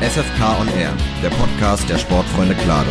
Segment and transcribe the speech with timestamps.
[0.00, 2.88] SFK on Air, der Podcast der Sportfreunde Klado.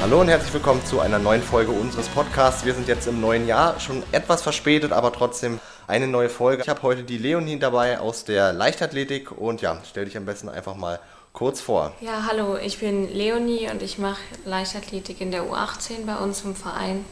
[0.00, 2.64] Hallo und herzlich willkommen zu einer neuen Folge unseres Podcasts.
[2.64, 6.62] Wir sind jetzt im neuen Jahr, schon etwas verspätet, aber trotzdem eine neue Folge.
[6.62, 10.48] Ich habe heute die Leonie dabei aus der Leichtathletik und ja, stell dich am besten
[10.48, 11.00] einfach mal
[11.32, 11.90] kurz vor.
[12.00, 16.54] Ja, hallo, ich bin Leonie und ich mache Leichtathletik in der U18 bei uns im
[16.54, 17.04] Verein.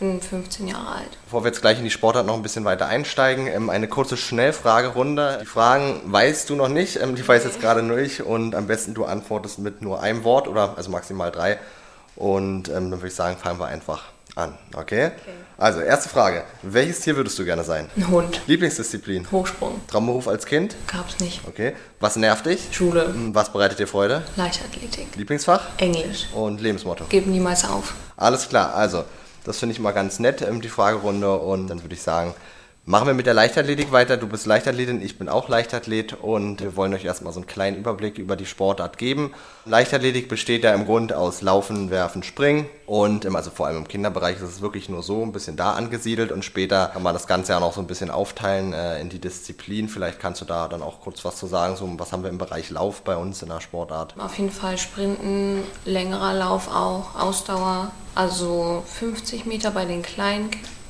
[0.00, 1.18] Bin 15 Jahre alt.
[1.24, 4.16] Bevor wir jetzt gleich in die Sportart noch ein bisschen weiter einsteigen, ähm, eine kurze
[4.16, 5.38] Schnellfragerunde.
[5.42, 8.94] Die Fragen weißt du noch nicht, ähm, die weiß jetzt gerade durch und am besten
[8.94, 11.58] du antwortest mit nur einem Wort oder also maximal drei.
[12.14, 14.04] Und ähm, dann würde ich sagen, fangen wir einfach
[14.34, 14.54] an.
[14.74, 15.06] Okay?
[15.06, 15.10] okay?
[15.56, 16.44] Also, erste Frage.
[16.62, 17.90] Welches Tier würdest du gerne sein?
[17.96, 18.40] Ein Hund.
[18.46, 19.30] Lieblingsdisziplin?
[19.30, 19.80] Hochsprung.
[19.88, 20.76] Traumberuf als Kind?
[20.86, 21.40] Gab's nicht.
[21.46, 21.74] Okay.
[21.98, 22.68] Was nervt dich?
[22.70, 23.06] Schule.
[23.06, 24.22] Hm, was bereitet dir Freude?
[24.36, 25.16] Leichtathletik.
[25.16, 25.62] Lieblingsfach?
[25.78, 26.28] Englisch.
[26.32, 27.06] Und Lebensmotto?
[27.08, 27.94] Gib niemals auf.
[28.16, 28.74] Alles klar.
[28.74, 29.04] Also,
[29.44, 31.38] das finde ich mal ganz nett, ähm, die Fragerunde.
[31.38, 32.34] Und dann würde ich sagen,
[32.88, 34.16] Machen wir mit der Leichtathletik weiter.
[34.16, 37.76] Du bist Leichtathletin, ich bin auch Leichtathlet und wir wollen euch erstmal so einen kleinen
[37.76, 39.34] Überblick über die Sportart geben.
[39.66, 44.36] Leichtathletik besteht ja im Grund aus Laufen, Werfen, Springen und also vor allem im Kinderbereich
[44.36, 47.52] ist es wirklich nur so ein bisschen da angesiedelt und später kann man das Ganze
[47.52, 49.90] ja noch so ein bisschen aufteilen äh, in die Disziplin.
[49.90, 52.38] Vielleicht kannst du da dann auch kurz was zu sagen, so was haben wir im
[52.38, 54.14] Bereich Lauf bei uns in der Sportart?
[54.18, 60.48] Auf jeden Fall Sprinten, längerer Lauf auch, Ausdauer, also 50 Meter bei den Kleinen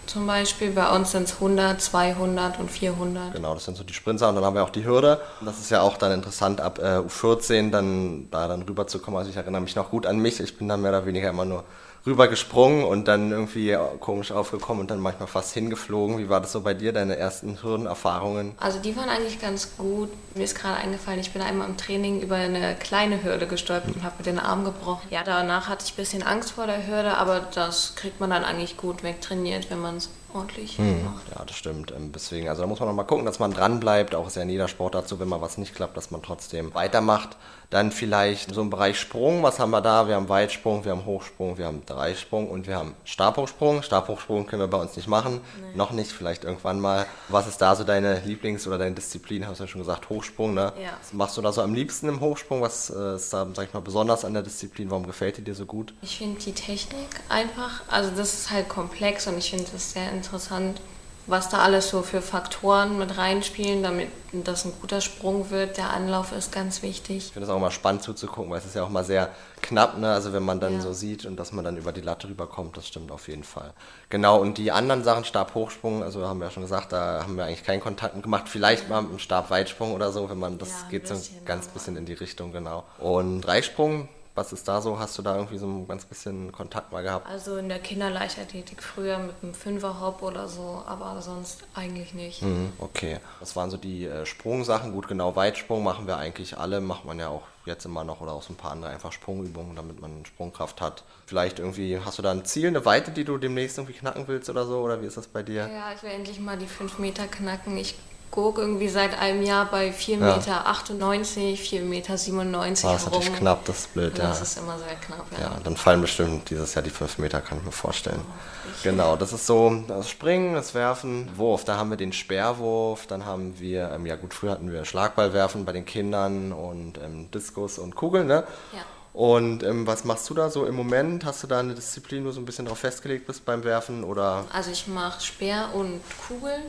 [0.08, 0.70] zum Beispiel.
[0.70, 3.34] Bei uns sind es 100, 200 und 400.
[3.34, 5.20] Genau, das sind so die Sprinter und dann haben wir auch die Hürde.
[5.44, 9.18] Das ist ja auch dann interessant, ab äh, U14 dann da dann rüberzukommen.
[9.18, 10.40] Also ich erinnere mich noch gut an mich.
[10.40, 11.64] Ich bin dann mehr oder weniger immer nur
[12.08, 16.18] rübergesprungen und dann irgendwie komisch aufgekommen und dann manchmal fast hingeflogen.
[16.18, 18.52] Wie war das so bei dir, deine ersten Hürdenerfahrungen?
[18.58, 20.10] Also die waren eigentlich ganz gut.
[20.34, 24.02] Mir ist gerade eingefallen, ich bin einmal im Training über eine kleine Hürde gestolpert und
[24.02, 25.06] habe mir den Arm gebrochen.
[25.10, 28.44] Ja, danach hatte ich ein bisschen Angst vor der Hürde, aber das kriegt man dann
[28.44, 31.04] eigentlich gut wegtrainiert, wenn man es ordentlich hm.
[31.04, 31.24] macht.
[31.34, 31.92] Ja, das stimmt.
[31.92, 34.14] Ähm, deswegen, also da muss man noch mal gucken, dass man dran bleibt.
[34.14, 36.74] Auch ist ja in jeder Sportart so, wenn mal was nicht klappt, dass man trotzdem
[36.74, 37.36] weitermacht.
[37.70, 40.08] Dann vielleicht so im Bereich Sprung, was haben wir da?
[40.08, 43.82] Wir haben Weitsprung, wir haben Hochsprung, wir haben Dreisprung und wir haben Stabhochsprung.
[43.82, 45.42] Stabhochsprung können wir bei uns nicht machen.
[45.60, 45.76] Nee.
[45.76, 47.04] Noch nicht, vielleicht irgendwann mal.
[47.28, 49.46] Was ist da so deine Lieblings- oder deine Disziplin?
[49.46, 50.72] Hast du ja schon gesagt, Hochsprung, ne?
[50.82, 50.92] Ja.
[50.98, 52.62] Was machst du da so am liebsten im Hochsprung?
[52.62, 54.90] Was äh, ist da, sag ich mal, besonders an der Disziplin?
[54.90, 55.92] Warum gefällt die dir so gut?
[56.00, 60.10] Ich finde die Technik einfach, also das ist halt komplex und ich finde das sehr
[60.18, 60.80] interessant
[61.28, 65.76] was da alles so für Faktoren mit reinspielen, damit das ein guter Sprung wird.
[65.76, 67.18] Der Anlauf ist ganz wichtig.
[67.18, 69.28] Ich finde es auch immer spannend zuzugucken, weil es ist ja auch mal sehr
[69.60, 70.10] knapp, ne?
[70.10, 70.80] Also wenn man dann ja.
[70.80, 73.74] so sieht und dass man dann über die Latte rüberkommt, das stimmt auf jeden Fall.
[74.08, 77.44] Genau, und die anderen Sachen, Stabhochsprung, also haben wir ja schon gesagt, da haben wir
[77.44, 78.48] eigentlich keinen Kontakt gemacht.
[78.48, 81.68] Vielleicht mal mit dem Stabweitsprung oder so, wenn man das ja, geht so ein ganz
[81.68, 82.84] bisschen in die Richtung, genau.
[82.98, 84.98] Und Dreisprung, was ist da so?
[84.98, 87.26] Hast du da irgendwie so ein ganz bisschen Kontakt mal gehabt?
[87.26, 92.42] Also in der Kinderleichtathletik früher mit einem Fünferhop oder so, aber sonst eigentlich nicht.
[92.42, 93.18] Mhm, okay.
[93.40, 94.92] Das waren so die äh, Sprungsachen.
[94.92, 98.32] Gut, genau, Weitsprung machen wir eigentlich alle, macht man ja auch jetzt immer noch oder
[98.32, 101.02] auch so ein paar andere einfach Sprungübungen, damit man Sprungkraft hat.
[101.26, 104.48] Vielleicht irgendwie, hast du da ein Ziel, eine Weite, die du demnächst irgendwie knacken willst
[104.48, 104.78] oder so?
[104.78, 105.68] Oder wie ist das bei dir?
[105.68, 107.76] Ja, ich will endlich mal die 5 Meter knacken.
[107.76, 107.96] Ich
[108.30, 112.60] gucke irgendwie seit einem Jahr bei 4,98 Meter, 4,97 Meter.
[112.60, 114.28] Ah, das ist natürlich knapp, das Bild, ja.
[114.28, 115.44] Das ist immer sehr knapp, ja.
[115.44, 118.20] Ja, dann fallen bestimmt dieses Jahr die 5 Meter, kann ich mir vorstellen.
[118.20, 121.64] Oh, genau, das ist so das Springen, das Werfen, Wurf.
[121.64, 125.64] Da haben wir den Speerwurf, dann haben wir, ähm, ja gut, früher hatten wir Schlagballwerfen
[125.64, 128.44] bei den Kindern und ähm, Diskus und Kugeln, ne?
[128.72, 128.80] Ja.
[129.14, 131.24] Und ähm, was machst du da so im Moment?
[131.24, 134.04] Hast du da eine Disziplin, wo du so ein bisschen drauf festgelegt bist beim Werfen?
[134.04, 134.44] Oder?
[134.52, 136.62] Also ich mache Speer und Kugeln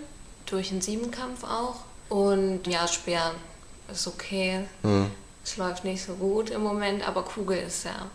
[0.51, 1.75] durch den Siebenkampf auch.
[2.09, 3.33] Und ja, Speer
[3.91, 4.65] ist okay.
[4.83, 5.11] Mhm.
[5.43, 8.07] Es läuft nicht so gut im Moment, aber Kugel ist ja.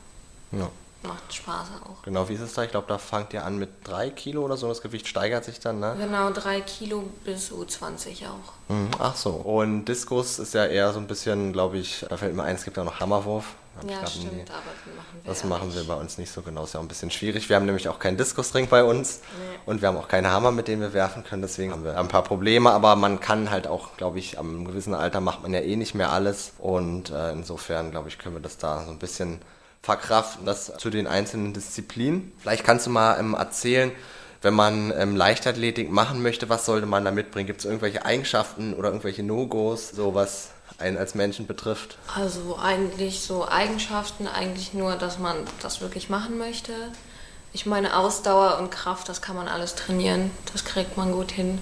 [0.52, 0.70] ja.
[1.06, 2.02] Macht Spaß auch.
[2.02, 2.64] Genau, wie ist es da?
[2.64, 4.68] Ich glaube, da fangt ihr an mit drei Kilo oder so.
[4.68, 5.96] Das Gewicht steigert sich dann, ne?
[5.98, 8.72] Genau, drei Kilo bis U20 auch.
[8.72, 8.90] Mhm.
[8.98, 9.30] Ach so.
[9.30, 12.64] Und Diskus ist ja eher so ein bisschen, glaube ich, da fällt mir ein, es
[12.64, 13.54] gibt ja noch Hammerwurf.
[13.88, 14.42] Ja, stimmt, nie.
[14.42, 16.64] aber das machen wir Das machen wir bei uns nicht so genau.
[16.64, 17.48] Ist ja auch ein bisschen schwierig.
[17.48, 19.58] Wir haben nämlich auch keinen Diskusring bei uns nee.
[19.66, 21.42] und wir haben auch keine Hammer, mit denen wir werfen können.
[21.42, 24.94] Deswegen haben wir ein paar Probleme, aber man kann halt auch, glaube ich, am gewissen
[24.94, 28.42] Alter macht man ja eh nicht mehr alles und äh, insofern, glaube ich, können wir
[28.42, 29.40] das da so ein bisschen
[29.84, 32.32] verkraften, das zu den einzelnen Disziplinen.
[32.38, 33.92] Vielleicht kannst du mal ähm, erzählen,
[34.42, 37.46] wenn man ähm, Leichtathletik machen möchte, was sollte man da mitbringen?
[37.46, 40.50] Gibt es irgendwelche Eigenschaften oder irgendwelche No-Gos, sowas?
[40.78, 41.98] einen als Menschen betrifft?
[42.14, 46.72] Also eigentlich so Eigenschaften, eigentlich nur, dass man das wirklich machen möchte.
[47.52, 50.30] Ich meine, Ausdauer und Kraft, das kann man alles trainieren.
[50.52, 51.60] Das kriegt man gut hin.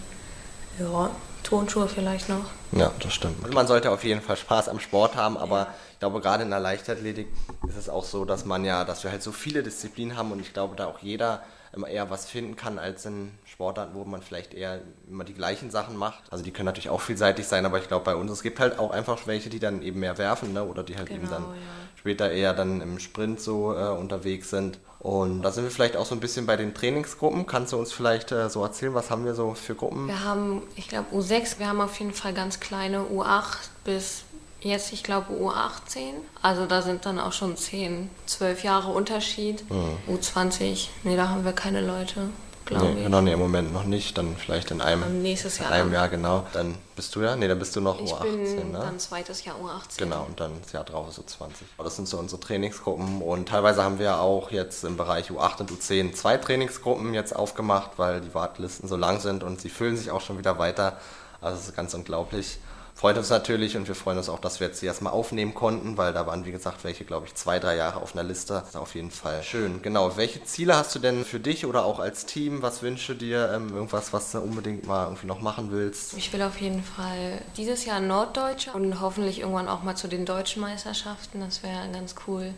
[0.79, 1.11] Ja,
[1.53, 2.47] Tonschuhe vielleicht noch.
[2.73, 3.53] Ja, das stimmt.
[3.53, 5.75] Man sollte auf jeden Fall Spaß am Sport haben, aber ja.
[5.93, 7.29] ich glaube, gerade in der Leichtathletik
[7.69, 10.41] ist es auch so, dass man ja, dass wir halt so viele Disziplinen haben und
[10.41, 11.43] ich glaube, da auch jeder
[11.75, 15.71] immer eher was finden kann als in Sportarten, wo man vielleicht eher immer die gleichen
[15.71, 16.23] Sachen macht.
[16.31, 18.79] Also die können natürlich auch vielseitig sein, aber ich glaube bei uns, es gibt halt
[18.79, 20.65] auch einfach welche, die dann eben mehr werfen ne?
[20.65, 21.51] oder die halt Genau, eben dann ja.
[21.97, 24.79] später eher dann im Sprint so äh, unterwegs sind.
[24.99, 27.47] Und da sind wir vielleicht auch so ein bisschen bei den Trainingsgruppen.
[27.47, 30.07] Kannst du uns vielleicht äh, so erzählen, was haben wir so für Gruppen?
[30.07, 34.23] Wir haben, ich glaube, U6, wir haben auf jeden Fall ganz kleine U8 bis
[34.63, 36.13] jetzt, ich glaube, U18.
[36.41, 39.65] Also da sind dann auch schon 10, 12 Jahre Unterschied.
[40.09, 42.29] U20, nee, da haben wir keine Leute,
[42.65, 43.05] glaube Nee, ich.
[43.05, 44.17] genau, nee, im Moment noch nicht.
[44.17, 45.93] Dann vielleicht in einem, Ähm, nächstes Jahr in einem.
[45.93, 46.47] Jahr, genau.
[46.53, 48.23] Dann bist du ja, nee, dann bist du noch Ich U18,
[48.57, 48.79] bin ne?
[48.79, 49.99] dann zweites Jahr U18.
[49.99, 51.67] Genau, und dann das Jahr drauf ist so 20.
[51.77, 55.61] Aber Das sind so unsere Trainingsgruppen und teilweise haben wir auch jetzt im Bereich U8
[55.61, 59.97] und U10 zwei Trainingsgruppen jetzt aufgemacht, weil die Wartelisten so lang sind und sie füllen
[59.97, 60.99] sich auch schon wieder weiter.
[61.41, 62.59] Also es ist ganz unglaublich.
[62.95, 65.97] Freut uns natürlich und wir freuen uns auch, dass wir jetzt die erstmal aufnehmen konnten,
[65.97, 68.55] weil da waren, wie gesagt, welche, glaube ich, zwei, drei Jahre auf einer Liste.
[68.55, 69.83] Das ist auf jeden Fall schön.
[69.83, 72.63] Genau, welche Ziele hast du denn für dich oder auch als Team?
[72.63, 73.51] Was wünschst du dir?
[73.53, 76.17] Ähm, irgendwas, was du unbedingt mal irgendwie noch machen willst?
[76.17, 80.25] Ich will auf jeden Fall dieses Jahr Norddeutsche und hoffentlich irgendwann auch mal zu den
[80.25, 81.41] deutschen Meisterschaften.
[81.41, 82.55] Das wäre ganz cool.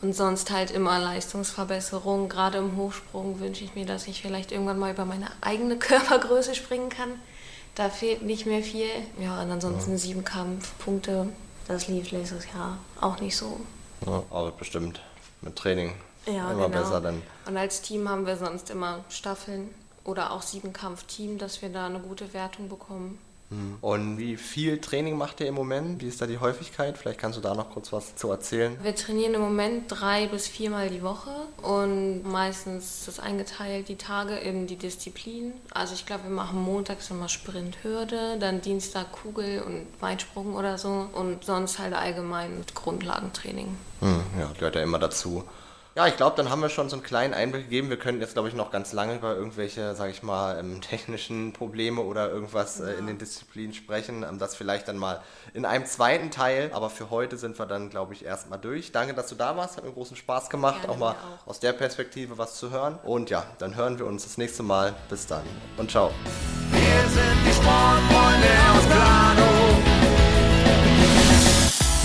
[0.00, 2.28] Und sonst halt immer Leistungsverbesserung.
[2.28, 6.54] Gerade im Hochsprung wünsche ich mir, dass ich vielleicht irgendwann mal über meine eigene Körpergröße
[6.54, 7.14] springen kann.
[7.74, 8.88] Da fehlt nicht mehr viel.
[9.20, 11.28] Ja, und ansonsten sieben Kampfpunkte.
[11.68, 13.60] Das lief letztes Jahr auch nicht so.
[14.06, 15.00] Ja, aber bestimmt
[15.40, 15.92] mit Training
[16.26, 16.80] Ja, immer genau.
[16.82, 17.22] besser dann.
[17.46, 19.70] Und als Team haben wir sonst immer Staffeln
[20.04, 23.18] oder auch Siebenkampf-Team, dass wir da eine gute Wertung bekommen.
[23.80, 26.02] Und wie viel Training macht ihr im Moment?
[26.02, 26.98] Wie ist da die Häufigkeit?
[26.98, 28.76] Vielleicht kannst du da noch kurz was zu erzählen.
[28.82, 31.30] Wir trainieren im Moment drei bis viermal die Woche
[31.62, 35.52] und meistens ist es eingeteilt die Tage in die Disziplinen.
[35.72, 40.78] Also ich glaube, wir machen montags immer Sprint Hürde, dann Dienstag Kugel und Weitsprung oder
[40.78, 43.76] so und sonst halt allgemein mit Grundlagentraining.
[44.00, 45.44] Hm, ja, gehört ja immer dazu.
[45.94, 47.90] Ja, ich glaube, dann haben wir schon so einen kleinen Einblick gegeben.
[47.90, 51.52] Wir können jetzt, glaube ich, noch ganz lange über irgendwelche, sage ich mal, ähm, technischen
[51.52, 54.22] Probleme oder irgendwas äh, in den Disziplinen sprechen.
[54.22, 55.20] Ähm, das vielleicht dann mal
[55.52, 56.70] in einem zweiten Teil.
[56.72, 58.92] Aber für heute sind wir dann, glaube ich, erstmal durch.
[58.92, 59.76] Danke, dass du da warst.
[59.76, 61.48] Hat mir großen Spaß gemacht, Gerne, auch mal auch.
[61.48, 62.98] aus der Perspektive was zu hören.
[63.02, 64.94] Und ja, dann hören wir uns das nächste Mal.
[65.10, 65.42] Bis dann
[65.76, 66.10] und ciao.
[66.70, 69.31] Wir sind die Sportfreunde aus Plano.